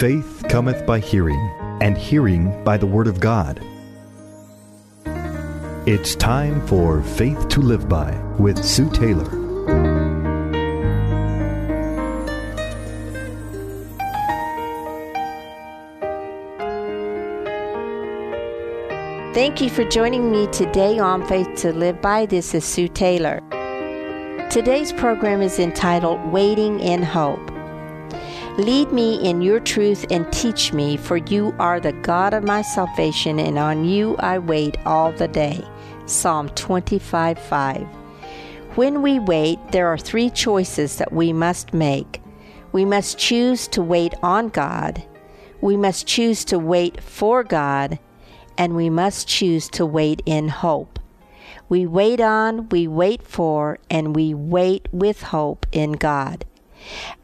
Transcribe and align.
Faith 0.00 0.42
cometh 0.48 0.86
by 0.86 0.98
hearing, 0.98 1.38
and 1.82 1.98
hearing 1.98 2.64
by 2.64 2.78
the 2.78 2.86
Word 2.86 3.06
of 3.06 3.20
God. 3.20 3.60
It's 5.86 6.14
time 6.14 6.66
for 6.66 7.02
Faith 7.02 7.50
to 7.50 7.60
Live 7.60 7.86
By 7.86 8.18
with 8.38 8.64
Sue 8.64 8.88
Taylor. 8.92 9.28
Thank 19.34 19.60
you 19.60 19.68
for 19.68 19.84
joining 19.84 20.32
me 20.32 20.46
today 20.46 20.98
on 20.98 21.26
Faith 21.26 21.54
to 21.56 21.74
Live 21.74 22.00
By. 22.00 22.24
This 22.24 22.54
is 22.54 22.64
Sue 22.64 22.88
Taylor. 22.88 23.42
Today's 24.48 24.94
program 24.94 25.42
is 25.42 25.58
entitled 25.58 26.24
Waiting 26.32 26.80
in 26.80 27.02
Hope. 27.02 27.49
Lead 28.58 28.92
me 28.92 29.14
in 29.22 29.40
your 29.40 29.60
truth 29.60 30.04
and 30.10 30.30
teach 30.32 30.72
me, 30.72 30.96
for 30.96 31.16
you 31.16 31.54
are 31.58 31.78
the 31.78 31.92
God 31.92 32.34
of 32.34 32.42
my 32.42 32.62
salvation, 32.62 33.38
and 33.38 33.58
on 33.58 33.84
you 33.84 34.16
I 34.18 34.38
wait 34.38 34.76
all 34.84 35.12
the 35.12 35.28
day. 35.28 35.64
Psalm 36.06 36.48
25 36.50 37.38
5. 37.38 37.86
When 38.74 39.02
we 39.02 39.20
wait, 39.20 39.58
there 39.70 39.86
are 39.86 39.96
three 39.96 40.30
choices 40.30 40.96
that 40.96 41.12
we 41.12 41.32
must 41.32 41.72
make. 41.72 42.20
We 42.72 42.84
must 42.84 43.18
choose 43.18 43.68
to 43.68 43.82
wait 43.82 44.14
on 44.22 44.48
God, 44.48 45.02
we 45.60 45.76
must 45.76 46.06
choose 46.06 46.44
to 46.46 46.58
wait 46.58 47.02
for 47.02 47.44
God, 47.44 47.98
and 48.58 48.74
we 48.74 48.90
must 48.90 49.28
choose 49.28 49.68
to 49.70 49.86
wait 49.86 50.22
in 50.26 50.48
hope. 50.48 50.98
We 51.68 51.86
wait 51.86 52.20
on, 52.20 52.68
we 52.70 52.88
wait 52.88 53.22
for, 53.22 53.78
and 53.88 54.14
we 54.16 54.34
wait 54.34 54.88
with 54.92 55.22
hope 55.22 55.66
in 55.72 55.92
God. 55.92 56.44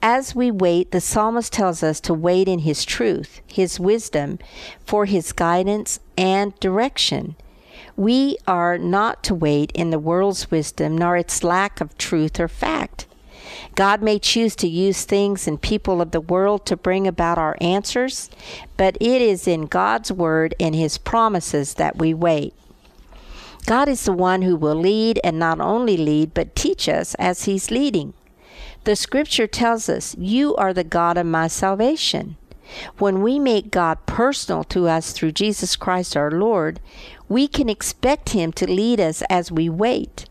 As 0.03 0.35
we 0.35 0.51
wait, 0.51 0.91
the 0.91 1.01
psalmist 1.01 1.53
tells 1.53 1.83
us 1.83 2.01
to 2.01 2.15
wait 2.15 2.49
in 2.49 2.61
his 2.61 2.85
truth, 2.85 3.41
his 3.47 3.81
wisdom, 3.81 4.39
for 4.85 5.07
his 5.07 5.33
guidance 5.33 6.01
and 6.17 6.59
direction. 6.61 7.37
We 7.97 8.37
are 8.47 8.77
not 8.79 9.23
to 9.25 9.35
wait 9.35 9.73
in 9.73 9.91
the 9.91 9.99
world's 9.99 10.51
wisdom 10.51 10.99
nor 10.99 11.17
its 11.17 11.43
lack 11.43 11.81
of 11.81 11.97
truth 11.97 12.39
or 12.39 12.49
fact. 12.49 13.07
God 13.75 14.03
may 14.03 14.19
choose 14.19 14.57
to 14.57 14.69
use 14.69 15.05
things 15.05 15.47
and 15.47 15.61
people 15.61 16.01
of 16.01 16.11
the 16.11 16.21
world 16.21 16.67
to 16.67 16.77
bring 16.77 17.07
about 17.07 17.39
our 17.39 17.57
answers, 17.61 18.31
but 18.77 18.97
it 19.01 19.23
is 19.23 19.47
in 19.47 19.67
God's 19.67 20.13
Word 20.13 20.55
and 20.59 20.75
His 20.75 20.99
promises 20.99 21.75
that 21.75 21.97
we 21.97 22.13
wait. 22.13 22.55
God 23.67 23.89
is 23.89 24.05
the 24.05 24.13
one 24.13 24.43
who 24.43 24.57
will 24.57 24.77
lead 24.77 25.21
and 25.25 25.39
not 25.39 25.61
only 25.61 25.97
lead, 25.97 26.35
but 26.35 26.55
teach 26.55 26.89
us 26.89 27.15
as 27.17 27.45
He's 27.45 27.71
leading. 27.71 28.15
The 28.87 28.95
scripture 28.95 29.49
tells 29.49 29.89
us, 29.89 30.15
You 30.17 30.55
are 30.55 30.73
the 30.73 30.85
God 30.85 31.19
of 31.19 31.27
my 31.27 31.49
salvation. 31.49 32.37
When 32.99 33.21
we 33.21 33.41
make 33.41 33.73
God 33.73 33.99
personal 34.07 34.63
to 34.63 34.87
us 34.87 35.11
through 35.11 35.33
Jesus 35.33 35.75
Christ 35.75 36.17
our 36.17 36.31
Lord, 36.31 36.79
we 37.29 37.49
can 37.49 37.69
expect 37.69 38.29
Him 38.29 38.53
to 38.53 38.71
lead 38.71 39.01
us 39.01 39.25
as 39.29 39.51
we 39.51 39.69
wait. 39.69 40.27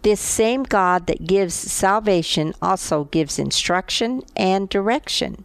This 0.00 0.18
same 0.18 0.62
God 0.62 1.08
that 1.08 1.26
gives 1.26 1.52
salvation 1.52 2.54
also 2.62 3.04
gives 3.04 3.38
instruction 3.38 4.22
and 4.34 4.70
direction. 4.70 5.44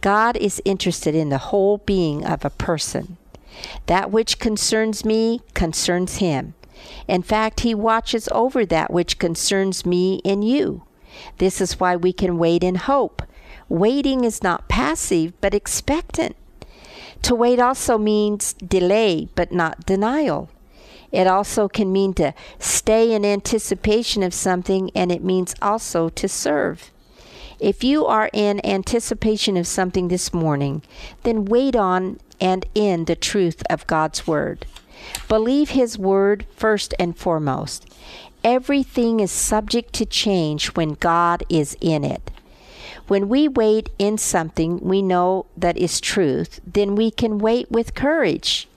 God 0.00 0.38
is 0.38 0.62
interested 0.64 1.14
in 1.14 1.28
the 1.28 1.52
whole 1.52 1.76
being 1.76 2.24
of 2.24 2.42
a 2.42 2.48
person. 2.48 3.18
That 3.84 4.10
which 4.10 4.38
concerns 4.38 5.04
me 5.04 5.42
concerns 5.52 6.16
Him. 6.16 6.54
In 7.06 7.22
fact, 7.22 7.60
He 7.60 7.74
watches 7.74 8.30
over 8.32 8.64
that 8.64 8.90
which 8.90 9.18
concerns 9.18 9.84
me 9.84 10.22
and 10.24 10.42
you. 10.42 10.86
This 11.38 11.60
is 11.60 11.80
why 11.80 11.96
we 11.96 12.12
can 12.12 12.38
wait 12.38 12.62
in 12.62 12.76
hope. 12.76 13.22
Waiting 13.68 14.24
is 14.24 14.42
not 14.42 14.68
passive, 14.68 15.32
but 15.40 15.54
expectant. 15.54 16.36
To 17.22 17.34
wait 17.34 17.58
also 17.58 17.98
means 17.98 18.52
delay, 18.54 19.28
but 19.34 19.52
not 19.52 19.86
denial. 19.86 20.48
It 21.12 21.26
also 21.26 21.68
can 21.68 21.92
mean 21.92 22.14
to 22.14 22.34
stay 22.58 23.12
in 23.12 23.24
anticipation 23.24 24.22
of 24.22 24.34
something, 24.34 24.90
and 24.94 25.10
it 25.10 25.24
means 25.24 25.54
also 25.62 26.08
to 26.10 26.28
serve. 26.28 26.90
If 27.58 27.82
you 27.82 28.04
are 28.04 28.28
in 28.32 28.64
anticipation 28.66 29.56
of 29.56 29.66
something 29.66 30.08
this 30.08 30.34
morning, 30.34 30.82
then 31.22 31.46
wait 31.46 31.74
on 31.74 32.20
and 32.40 32.66
in 32.74 33.06
the 33.06 33.16
truth 33.16 33.62
of 33.70 33.86
God's 33.86 34.26
Word. 34.26 34.66
Believe 35.28 35.70
His 35.70 35.98
Word 35.98 36.46
first 36.54 36.94
and 36.98 37.16
foremost. 37.16 37.86
Everything 38.44 39.20
is 39.20 39.30
subject 39.30 39.92
to 39.94 40.06
change 40.06 40.68
when 40.76 40.94
God 40.94 41.42
is 41.48 41.76
in 41.80 42.04
it. 42.04 42.30
When 43.08 43.28
we 43.28 43.48
wait 43.48 43.88
in 43.98 44.18
something 44.18 44.80
we 44.80 45.02
know 45.02 45.46
that 45.56 45.76
is 45.76 46.00
truth, 46.00 46.60
then 46.66 46.94
we 46.94 47.10
can 47.10 47.38
wait 47.38 47.70
with 47.70 47.94
courage. 47.94 48.68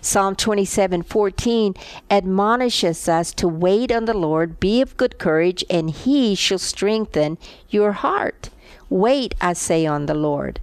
Psalm 0.00 0.34
27:14 0.34 1.74
admonishes 2.10 3.08
us 3.08 3.32
to 3.32 3.48
wait 3.48 3.90
on 3.90 4.04
the 4.04 4.14
Lord, 4.14 4.60
be 4.60 4.80
of 4.80 4.96
good 4.96 5.18
courage, 5.18 5.64
and 5.70 5.90
he 5.90 6.34
shall 6.34 6.58
strengthen 6.58 7.38
your 7.70 7.92
heart. 7.92 8.50
Wait, 8.90 9.34
I 9.40 9.52
say, 9.52 9.86
on 9.86 10.06
the 10.06 10.14
Lord. 10.14 10.60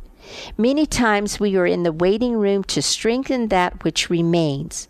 Many 0.58 0.86
times 0.86 1.40
we 1.40 1.56
are 1.56 1.66
in 1.66 1.84
the 1.84 1.92
waiting 1.92 2.38
room 2.38 2.64
to 2.66 2.82
strengthen 2.82 3.48
that 3.50 3.84
which 3.84 4.10
remains. 4.10 4.88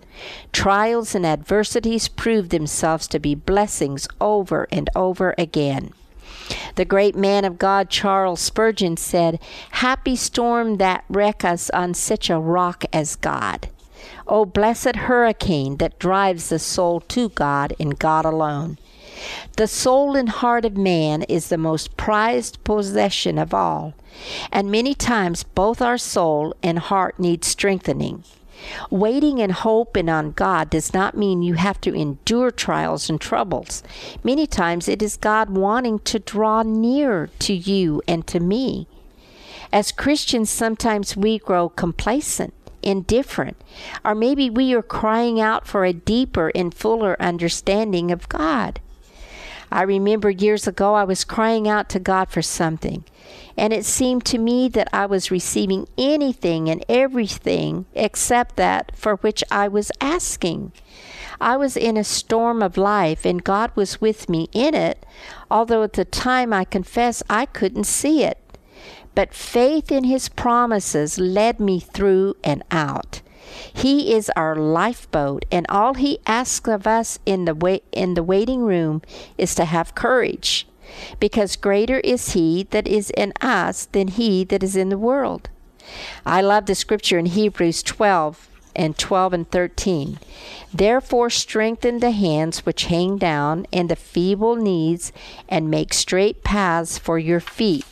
Trials 0.52 1.16
and 1.16 1.26
adversities 1.26 2.08
prove 2.08 2.50
themselves 2.50 3.08
to 3.10 3.20
be 3.20 3.36
blessings 3.36 4.08
over 4.22 4.68
and 4.72 4.90
over 4.96 5.36
again. 5.38 5.92
The 6.76 6.86
great 6.86 7.16
man 7.16 7.44
of 7.44 7.58
God, 7.58 7.90
Charles 7.90 8.40
Spurgeon, 8.40 8.98
said, 8.98 9.40
Happy 9.72 10.16
storm 10.16 10.78
that 10.78 11.04
wreck 11.10 11.44
us 11.44 11.70
on 11.72 11.94
such 11.94 12.30
a 12.30 12.40
rock 12.40 12.86
as 12.94 13.16
God. 13.16 13.70
O 14.28 14.46
blessed 14.46 14.96
hurricane 14.96 15.78
that 15.78 16.00
drives 16.00 16.50
the 16.50 16.60
soul 16.60 17.00
to 17.02 17.30
God 17.30 17.74
and 17.80 17.98
God 17.98 18.26
alone. 18.26 18.78
The 19.58 19.68
soul 19.68 20.16
and 20.16 20.30
heart 20.30 20.66
of 20.66 20.78
man 20.78 21.24
is 21.24 21.50
the 21.50 21.58
most 21.58 21.96
prized 21.98 22.64
possession 22.64 23.38
of 23.38 23.54
all, 23.54 23.94
and 24.52 24.72
many 24.72 24.94
times 24.94 25.44
both 25.44 25.82
our 25.82 25.98
soul 25.98 26.54
and 26.62 26.80
heart 26.80 27.20
need 27.20 27.44
strengthening. 27.44 28.24
Waiting 28.90 29.38
in 29.40 29.50
hope 29.52 29.96
and 29.96 30.10
on 30.10 30.32
God 30.32 30.70
does 30.70 30.94
not 30.94 31.18
mean 31.18 31.42
you 31.42 31.56
have 31.56 31.80
to 31.82 31.94
endure 31.94 32.52
trials 32.52 33.10
and 33.10 33.20
troubles. 33.20 33.84
Many 34.24 34.48
times 34.48 34.88
it 34.88 35.02
is 35.02 35.18
God 35.18 35.50
wanting 35.50 36.00
to 36.00 36.20
draw 36.20 36.64
near 36.64 37.30
to 37.40 37.54
you 37.54 38.02
and 38.08 38.26
to 38.28 38.40
me. 38.40 38.88
As 39.72 39.92
Christians, 39.92 40.50
sometimes 40.50 41.18
we 41.18 41.38
grow 41.38 41.70
complacent, 41.70 42.54
indifferent, 42.82 43.58
or 44.04 44.16
maybe 44.16 44.50
we 44.50 44.74
are 44.74 44.82
crying 44.82 45.40
out 45.40 45.68
for 45.68 45.84
a 45.84 45.94
deeper 45.94 46.52
and 46.56 46.74
fuller 46.74 47.18
understanding 47.20 48.10
of 48.10 48.30
God. 48.30 48.80
I 49.72 49.82
remember 49.84 50.30
years 50.30 50.68
ago 50.68 50.94
I 50.94 51.04
was 51.04 51.24
crying 51.24 51.68
out 51.68 51.90
to 51.90 52.00
God 52.00 52.30
for 52.30 52.42
something, 52.42 53.04
and 53.58 53.74
it 53.74 53.86
seemed 53.86 54.26
to 54.26 54.38
me 54.38 54.70
that 54.70 54.88
I 54.94 55.06
was 55.06 55.32
receiving 55.32 55.88
anything 55.98 56.70
and 56.70 56.84
everything 56.88 57.86
except 57.94 58.56
that 58.58 58.96
for 58.96 59.16
which 59.18 59.44
I 59.50 59.68
was 59.68 59.92
asking. 60.00 60.72
I 61.42 61.58
was 61.58 61.76
in 61.76 61.98
a 61.98 62.04
storm 62.04 62.62
of 62.62 62.78
life, 62.78 63.26
and 63.26 63.44
God 63.44 63.72
was 63.76 64.00
with 64.00 64.30
me 64.30 64.48
in 64.54 64.74
it, 64.74 65.06
although 65.50 65.84
at 65.84 65.94
the 65.94 66.06
time 66.06 66.54
I 66.54 66.64
confess 66.64 67.24
I 67.30 67.46
couldn't 67.46 67.86
see 67.86 68.24
it. 68.24 68.40
But 69.16 69.34
faith 69.34 69.92
in 69.92 70.04
His 70.04 70.30
promises 70.30 71.18
led 71.18 71.60
me 71.60 71.80
through 71.80 72.36
and 72.44 72.64
out. 72.72 73.22
He 73.74 74.14
is 74.14 74.32
our 74.36 74.56
lifeboat, 74.56 75.46
and 75.52 75.66
all 75.70 75.94
He 75.94 76.20
asks 76.26 76.70
of 76.70 76.88
us 76.88 77.20
in 77.26 77.46
the 77.46 77.82
in 77.92 78.14
the 78.14 78.24
waiting 78.24 78.62
room 78.62 79.02
is 79.38 79.56
to 79.56 79.66
have 79.66 79.96
courage, 79.96 80.68
because 81.20 81.56
greater 81.56 82.00
is 82.00 82.34
He 82.34 82.64
that 82.72 82.88
is 82.88 83.12
in 83.12 83.34
us 83.42 83.86
than 83.86 84.10
he 84.10 84.44
that 84.46 84.64
is 84.64 84.76
in 84.76 84.90
the 84.90 84.98
world. 84.98 85.50
I 86.26 86.42
love 86.42 86.66
the 86.66 86.76
scripture 86.76 87.20
in 87.20 87.28
Hebrews 87.28 87.84
12 87.84 88.50
and 88.76 88.98
12 88.98 89.34
and 89.34 89.52
13. 89.52 90.20
Therefore, 90.74 91.30
strengthen 91.30 92.00
the 92.00 92.12
hands 92.12 92.66
which 92.66 92.86
hang 92.86 93.18
down, 93.18 93.68
and 93.72 93.90
the 93.90 93.96
feeble 93.96 94.56
knees, 94.56 95.12
and 95.48 95.70
make 95.70 95.94
straight 95.94 96.44
paths 96.44 96.98
for 96.98 97.18
your 97.18 97.40
feet 97.40 97.86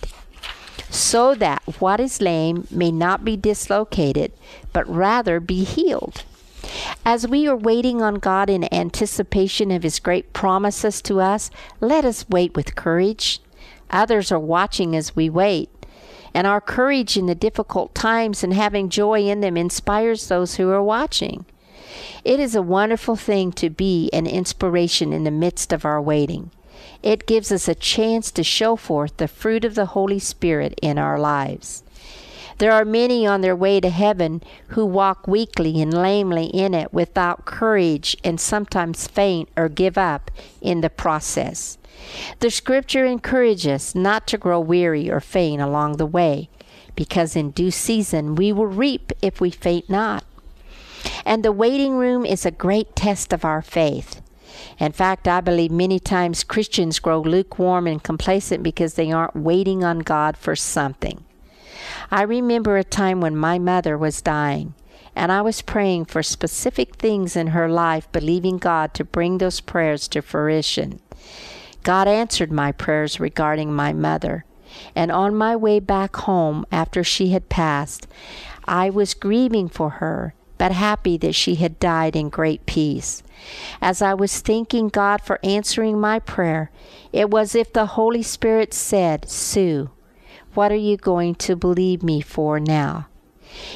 so 0.94 1.34
that 1.34 1.64
what 1.80 2.00
is 2.00 2.22
lame 2.22 2.68
may 2.70 2.92
not 2.92 3.26
be 3.26 3.36
dislocated, 3.36 4.32
but 4.72 4.88
rather 4.88 5.40
be 5.40 5.64
healed. 5.64 6.24
As 7.04 7.28
we 7.28 7.48
are 7.48 7.56
waiting 7.56 8.02
on 8.02 8.16
God 8.16 8.50
in 8.50 8.72
anticipation 8.74 9.72
of 9.72 9.84
His 9.84 10.00
great 10.00 10.34
promises 10.34 11.02
to 11.04 11.20
us, 11.20 11.50
let 11.82 12.06
us 12.06 12.30
wait 12.30 12.56
with 12.56 12.76
courage. 12.76 13.42
Others 13.90 14.32
are 14.32 14.40
watching 14.40 14.96
as 14.96 15.16
we 15.16 15.30
wait. 15.30 15.70
And 16.34 16.48
our 16.48 16.62
courage 16.62 17.18
in 17.18 17.26
the 17.26 17.36
difficult 17.36 17.94
times 17.94 18.44
and 18.44 18.54
having 18.54 18.90
joy 18.90 19.24
in 19.24 19.42
them 19.42 19.58
inspires 19.58 20.28
those 20.28 20.56
who 20.56 20.70
are 20.70 20.82
watching. 20.82 21.46
It 22.24 22.40
is 22.40 22.56
a 22.56 22.62
wonderful 22.62 23.16
thing 23.16 23.52
to 23.54 23.70
be 23.70 24.10
an 24.14 24.26
inspiration 24.26 25.12
in 25.12 25.24
the 25.26 25.32
midst 25.32 25.74
of 25.74 25.86
our 25.86 26.02
waiting. 26.02 26.52
It 27.02 27.26
gives 27.26 27.52
us 27.52 27.68
a 27.68 27.76
chance 27.76 28.32
to 28.32 28.44
show 28.44 28.76
forth 28.76 29.18
the 29.18 29.28
fruit 29.28 29.66
of 29.66 29.76
the 29.76 29.88
Holy 29.88 30.20
Spirit 30.20 30.80
in 30.82 30.98
our 30.98 31.20
lives. 31.20 31.84
There 32.60 32.72
are 32.72 32.86
many 32.86 33.26
on 33.26 33.42
their 33.42 33.56
way 33.56 33.80
to 33.80 33.90
heaven 33.90 34.42
who 34.70 34.86
walk 34.86 35.28
weakly 35.28 35.82
and 35.82 35.94
lamely 35.94 36.46
in 36.46 36.74
it 36.74 36.94
without 36.94 37.46
courage 37.46 38.16
and 38.24 38.40
sometimes 38.40 39.08
faint 39.08 39.50
or 39.58 39.70
give 39.70 39.98
up 39.98 40.32
in 40.62 40.82
the 40.82 40.90
process. 40.90 41.78
The 42.40 42.50
scripture 42.50 43.06
encourages 43.06 43.66
us 43.68 43.96
not 43.96 44.28
to 44.28 44.38
grow 44.38 44.60
weary 44.60 45.10
or 45.10 45.20
faint 45.20 45.62
along 45.62 45.98
the 45.98 46.06
way, 46.06 46.50
because 46.96 47.36
in 47.36 47.52
due 47.52 47.72
season 47.72 48.36
we 48.36 48.52
will 48.52 48.68
reap 48.68 49.12
if 49.22 49.42
we 49.42 49.50
faint 49.50 49.90
not. 49.90 50.24
And 51.26 51.44
the 51.44 51.52
waiting 51.52 51.96
room 51.96 52.26
is 52.26 52.46
a 52.46 52.52
great 52.52 52.96
test 52.96 53.34
of 53.34 53.44
our 53.44 53.62
faith. 53.62 54.22
In 54.80 54.92
fact, 54.92 55.28
I 55.28 55.42
believe 55.42 55.72
many 55.72 56.00
times 56.00 56.44
Christians 56.44 57.00
grow 57.00 57.22
lukewarm 57.22 57.88
and 57.88 58.04
complacent 58.04 58.64
because 58.64 58.94
they 58.94 59.12
aren't 59.12 59.36
waiting 59.36 59.84
on 59.84 60.00
God 60.00 60.38
for 60.38 60.56
something. 60.56 61.24
I 62.12 62.24
remember 62.24 62.78
a 62.78 62.84
time 62.84 63.22
when 63.22 63.36
my 63.36 63.60
mother 63.60 63.98
was 63.98 64.22
dying, 64.22 64.74
and 65.16 65.32
I 65.32 65.42
was 65.42 65.62
praying 65.62 66.06
for 66.06 66.24
specific 66.24 66.96
things 66.96 67.36
in 67.36 67.48
her 67.48 67.70
life, 67.70 68.12
believing 68.12 68.58
God 68.58 68.94
to 68.96 69.04
bring 69.04 69.38
those 69.38 69.60
prayers 69.60 70.08
to 70.10 70.22
fruition. 70.22 71.00
God 71.84 72.08
answered 72.08 72.52
my 72.52 72.72
prayers 72.72 73.20
regarding 73.20 73.74
my 73.74 73.94
mother, 73.94 74.46
and 74.96 75.12
on 75.12 75.36
my 75.36 75.56
way 75.56 75.80
back 75.80 76.16
home 76.16 76.66
after 76.72 77.04
she 77.04 77.30
had 77.30 77.50
passed, 77.50 78.08
I 78.66 78.90
was 78.90 79.14
grieving 79.14 79.70
for 79.70 79.90
her, 79.92 80.34
but 80.58 80.72
happy 80.72 81.18
that 81.18 81.36
she 81.36 81.56
had 81.56 81.80
died 81.80 82.16
in 82.16 82.30
great 82.30 82.66
peace. 82.66 83.24
As 83.82 84.02
I 84.02 84.14
was 84.14 84.40
thanking 84.40 84.90
God 84.90 85.22
for 85.22 85.40
answering 85.44 86.00
my 86.00 86.20
prayer, 86.20 86.72
it 87.12 87.30
was 87.30 87.52
as 87.52 87.56
if 87.56 87.74
the 87.74 87.88
Holy 87.88 88.24
Spirit 88.24 88.74
said, 88.74 89.30
Sue, 89.30 89.90
what 90.54 90.72
are 90.72 90.76
you 90.76 90.98
going 90.98 91.36
to 91.36 91.56
believe 91.56 92.04
me 92.04 92.22
for 92.22 92.60
now? 92.60 93.08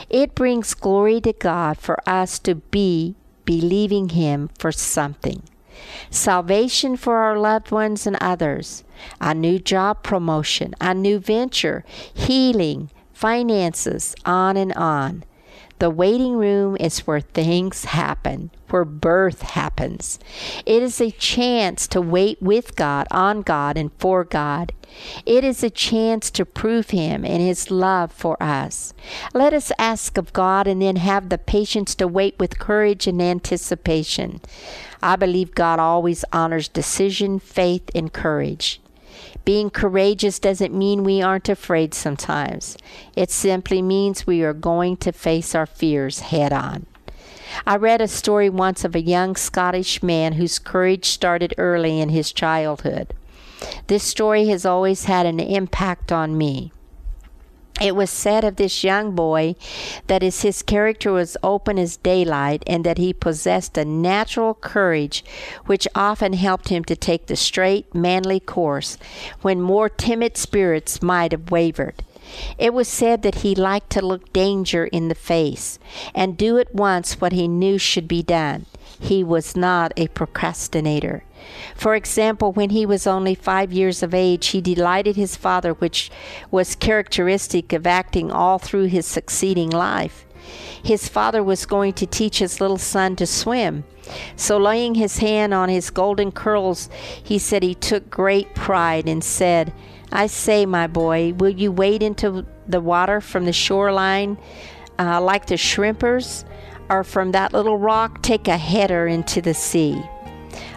It 0.10 0.36
brings 0.36 0.74
glory 0.74 1.22
to 1.22 1.34
God 1.34 1.78
for 1.78 1.98
us 2.08 2.40
to 2.40 2.56
be 2.56 3.16
believing 3.46 4.10
Him 4.10 4.50
for 4.58 4.72
something. 4.72 5.44
Salvation 6.10 6.98
for 6.98 7.18
our 7.18 7.38
loved 7.38 7.72
ones 7.72 8.08
and 8.08 8.18
others, 8.20 8.84
a 9.22 9.34
new 9.34 9.60
job 9.60 10.04
promotion, 10.04 10.74
a 10.82 10.94
new 10.94 11.20
venture, 11.20 11.84
healing, 12.14 12.90
finances, 13.14 14.16
on 14.26 14.58
and 14.58 14.74
on. 14.74 15.24
The 15.80 15.90
waiting 15.92 16.38
room 16.38 16.76
is 16.80 17.06
where 17.06 17.20
things 17.20 17.86
happen, 17.86 18.50
where 18.70 18.84
birth 18.84 19.42
happens. 19.42 20.18
It 20.66 20.82
is 20.82 21.00
a 21.00 21.12
chance 21.12 21.88
to 21.90 22.02
wait 22.02 22.42
with 22.42 22.76
God, 22.76 23.06
on 23.12 23.44
God, 23.44 23.78
and 23.78 23.92
for 24.00 24.24
God. 24.24 24.74
It 25.26 25.44
is 25.44 25.64
a 25.64 25.70
chance 25.70 26.32
to 26.32 26.46
prove 26.46 26.90
Him 26.90 27.24
and 27.24 27.44
His 27.44 27.70
love 27.70 28.12
for 28.12 28.42
us. 28.42 28.96
Let 29.36 29.54
us 29.54 29.72
ask 29.78 30.18
of 30.18 30.34
God 30.34 30.68
and 30.68 30.82
then 30.82 30.96
have 30.96 31.30
the 31.30 31.38
patience 31.38 31.94
to 31.96 32.08
wait 32.08 32.40
with 32.40 32.58
courage 32.58 33.06
and 33.06 33.22
anticipation. 33.22 34.42
I 35.04 35.16
believe 35.16 35.54
God 35.54 35.78
always 35.78 36.26
honors 36.34 36.68
decision, 36.68 37.38
faith, 37.38 37.92
and 37.94 38.12
courage. 38.12 38.82
Being 39.46 39.70
courageous 39.70 40.40
doesn't 40.40 40.74
mean 40.74 41.04
we 41.04 41.22
aren't 41.22 41.50
afraid 41.50 41.94
sometimes. 41.94 42.78
It 43.16 43.32
simply 43.32 43.82
means 43.82 44.28
we 44.28 44.44
are 44.44 44.54
going 44.54 44.98
to 44.98 45.12
face 45.12 45.56
our 45.56 45.66
fears 45.66 46.20
head 46.20 46.52
on. 46.52 46.86
I 47.66 47.78
read 47.78 48.02
a 48.02 48.08
story 48.08 48.50
once 48.50 48.84
of 48.84 48.96
a 48.96 49.02
young 49.02 49.36
Scottish 49.36 50.04
man 50.04 50.34
whose 50.34 50.60
courage 50.60 51.06
started 51.06 51.54
early 51.58 52.00
in 52.00 52.10
his 52.10 52.32
childhood. 52.32 53.14
This 53.88 54.04
story 54.04 54.48
has 54.48 54.66
always 54.66 55.06
had 55.06 55.26
an 55.26 55.40
impact 55.40 56.12
on 56.12 56.38
me. 56.38 56.72
It 57.80 57.96
was 57.96 58.10
said 58.10 58.44
of 58.44 58.56
this 58.56 58.84
young 58.84 59.12
boy 59.12 59.56
that 60.08 60.24
as 60.24 60.42
his 60.42 60.64
character 60.64 61.12
was 61.12 61.38
open 61.44 61.78
as 61.78 61.98
daylight 61.98 62.64
and 62.66 62.84
that 62.84 62.98
he 62.98 63.14
possessed 63.14 63.78
a 63.78 63.86
natural 63.86 64.56
courage 64.56 65.24
which 65.68 65.88
often 65.94 66.34
helped 66.34 66.70
him 66.70 66.84
to 66.86 66.96
take 66.96 67.28
the 67.28 67.36
straight, 67.36 67.94
manly 67.94 68.40
course 68.40 68.98
when 69.42 69.62
more 69.62 69.90
timid 69.90 70.38
spirits 70.38 71.04
might 71.04 71.32
have 71.32 71.52
wavered. 71.52 72.04
It 72.58 72.74
was 72.74 72.88
said 72.88 73.22
that 73.22 73.36
he 73.36 73.56
liked 73.56 73.90
to 73.92 74.06
look 74.06 74.34
danger 74.34 74.86
in 74.86 75.08
the 75.08 75.16
face 75.16 75.80
and 76.14 76.38
do 76.38 76.58
at 76.58 76.74
once 76.74 77.22
what 77.22 77.34
he 77.34 77.48
knew 77.48 77.78
should 77.78 78.08
be 78.08 78.24
done. 78.24 78.66
He 79.00 79.24
was 79.24 79.56
not 79.56 79.94
a 79.96 80.08
procrastinator. 80.08 81.24
For 81.76 81.96
example, 81.96 82.52
when 82.52 82.72
he 82.72 82.86
was 82.86 83.06
only 83.06 83.36
five 83.36 83.72
years 83.72 84.02
of 84.02 84.14
age, 84.14 84.48
he 84.48 84.62
delighted 84.62 85.16
his 85.16 85.36
father, 85.36 85.74
which 85.74 86.10
was 86.50 86.76
characteristic 86.76 87.74
of 87.74 87.86
acting 87.86 88.32
all 88.32 88.58
through 88.58 88.86
his 88.86 89.06
succeeding 89.06 89.70
life. 89.70 90.26
His 90.84 91.08
father 91.08 91.44
was 91.44 91.66
going 91.66 91.94
to 91.94 92.06
teach 92.06 92.40
his 92.40 92.60
little 92.62 92.78
son 92.78 93.16
to 93.18 93.28
swim. 93.28 93.84
So, 94.36 94.58
laying 94.58 94.96
his 94.96 95.18
hand 95.18 95.54
on 95.54 95.68
his 95.70 95.90
golden 95.90 96.32
curls, 96.32 96.90
he 97.22 97.38
said 97.38 97.62
he 97.62 97.76
took 97.76 98.10
great 98.10 98.56
pride 98.56 99.08
and 99.08 99.24
said, 99.24 99.74
I 100.12 100.28
say, 100.28 100.66
my 100.66 100.88
boy, 100.88 101.34
will 101.34 101.50
you 101.50 101.72
wade 101.72 102.02
into 102.02 102.46
the 102.68 102.82
water 102.82 103.22
from 103.22 103.46
the 103.46 103.54
shoreline 103.54 104.38
uh, 105.00 105.22
like 105.22 105.48
the 105.48 105.58
shrimpers, 105.58 106.46
or 106.90 107.04
from 107.04 107.32
that 107.32 107.54
little 107.54 107.78
rock 107.78 108.22
take 108.22 108.48
a 108.48 108.58
header 108.58 109.08
into 109.08 109.42
the 109.42 109.54
sea? 109.54 110.02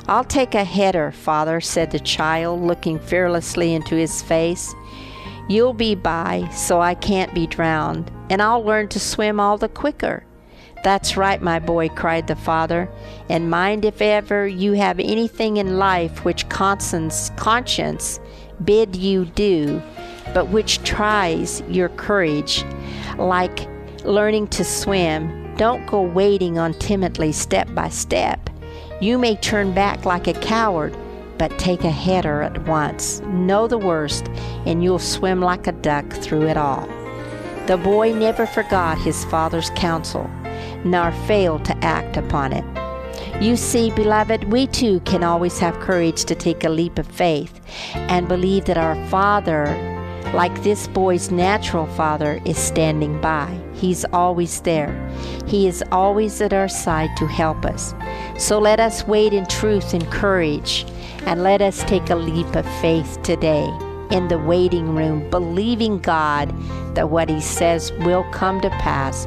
I'll 0.09 0.25
take 0.25 0.55
a 0.55 0.65
header, 0.65 1.13
father, 1.13 1.61
said 1.61 1.91
the 1.91 2.01
child, 2.01 2.61
looking 2.61 2.99
fearlessly 2.99 3.75
into 3.75 3.95
his 3.95 4.21
face. 4.21 4.75
You'll 5.49 5.73
be 5.73 5.95
by, 5.95 6.49
so 6.53 6.81
I 6.81 6.95
can't 6.95 7.33
be 7.35 7.47
drowned, 7.47 8.11
and 8.29 8.43
I'll 8.43 8.65
learn 8.65 8.89
to 8.89 9.01
swim 9.01 9.39
all 9.39 9.57
the 9.57 9.69
quicker. 9.69 10.25
That's 10.83 11.17
right, 11.17 11.43
my 11.43 11.59
boy, 11.59 11.91
cried 11.91 12.27
the 12.27 12.37
father, 12.37 12.89
and 13.29 13.51
mind 13.51 13.85
if 13.85 14.01
ever 14.01 14.47
you 14.47 14.73
have 14.73 14.99
anything 14.99 15.59
in 15.59 15.79
life 15.79 16.25
which 16.25 16.49
conscience, 16.49 17.31
conscience 17.37 18.19
bid 18.65 18.97
you 18.97 19.27
do, 19.27 19.83
but 20.33 20.49
which 20.49 20.83
tries 20.83 21.63
your 21.69 21.91
courage, 21.91 22.65
like 23.19 23.69
learning 24.05 24.49
to 24.49 24.65
swim, 24.65 25.55
don't 25.57 25.87
go 25.87 26.01
wading 26.01 26.59
on 26.59 26.73
timidly 26.75 27.33
step 27.33 27.73
by 27.75 27.91
step. 27.91 28.49
You 29.03 29.19
may 29.19 29.37
turn 29.37 29.75
back 29.75 30.07
like 30.07 30.27
a 30.27 30.35
coward, 30.35 30.97
but 31.37 31.59
take 31.59 31.85
a 31.85 31.91
header 31.91 32.43
at 32.43 32.67
once. 32.67 33.21
Know 33.27 33.67
the 33.67 33.79
worst, 33.79 34.29
and 34.67 34.83
you'll 34.83 34.99
swim 34.99 35.41
like 35.41 35.67
a 35.67 35.73
duck 35.73 36.11
through 36.11 36.47
it 36.49 36.57
all. 36.57 36.87
The 37.67 37.77
boy 37.77 38.13
never 38.15 38.47
forgot 38.47 38.99
his 38.99 39.25
father's 39.27 39.71
counsel, 39.71 40.29
nor 40.85 41.13
fail 41.27 41.59
to 41.61 41.77
act 41.85 42.17
upon 42.17 42.53
it. 42.53 42.65
You 43.43 43.57
see, 43.57 43.91
beloved, 43.91 44.45
we 44.45 44.67
too 44.67 45.01
can 45.01 45.25
always 45.25 45.59
have 45.59 45.81
courage 45.81 46.25
to 46.25 46.35
take 46.35 46.65
a 46.65 46.69
leap 46.69 46.99
of 46.99 47.07
faith 47.07 47.61
and 47.95 48.29
believe 48.29 48.67
that 48.67 48.77
our 48.79 48.97
Father, 49.09 49.67
like 50.35 50.63
this 50.63 50.87
boy's 50.89 51.31
natural 51.31 51.87
father, 51.87 52.41
is 52.45 52.59
standing 52.59 53.21
by. 53.21 53.59
He's 53.75 54.05
always 54.13 54.61
there. 54.61 54.95
He 55.47 55.67
is 55.67 55.83
always 55.91 56.41
at 56.41 56.53
our 56.53 56.69
side 56.69 57.17
to 57.17 57.27
help 57.27 57.65
us. 57.65 57.95
So 58.39 58.59
let 58.59 58.79
us 58.79 59.07
wait 59.07 59.33
in 59.33 59.47
truth 59.47 59.95
and 59.95 60.07
courage, 60.11 60.85
and 61.27 61.43
let 61.43 61.63
us 61.63 61.83
take 61.85 62.11
a 62.11 62.17
leap 62.17 62.55
of 62.55 62.67
faith 62.81 63.19
today 63.23 63.69
in 64.11 64.29
the 64.29 64.39
waiting 64.39 64.95
room, 64.95 65.29
believing 65.31 65.99
God 65.99 66.53
that 66.95 67.11
what 67.11 67.29
He 67.29 67.41
says 67.41 67.93
will 68.01 68.25
come 68.33 68.61
to 68.61 68.71
pass. 68.71 69.27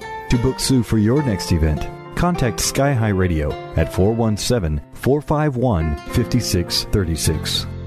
To 0.31 0.37
book 0.37 0.61
Sue 0.61 0.81
for 0.81 0.97
your 0.97 1.21
next 1.23 1.51
event, 1.51 1.89
contact 2.15 2.61
Sky 2.61 2.93
High 2.93 3.09
Radio 3.09 3.51
at 3.75 3.93
417 3.93 4.79
451 4.93 5.97
5636. 5.97 7.80